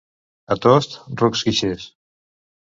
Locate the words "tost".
0.63-0.97